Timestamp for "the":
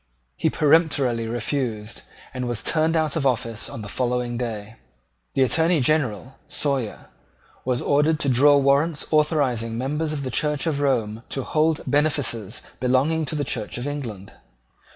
3.83-3.87, 5.35-5.43, 10.23-10.31, 13.35-13.43